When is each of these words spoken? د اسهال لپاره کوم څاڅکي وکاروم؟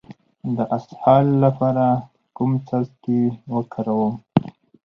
د 0.55 0.57
اسهال 0.77 1.25
لپاره 1.43 1.85
کوم 2.37 2.51
څاڅکي 2.67 3.21
وکاروم؟ 3.55 4.15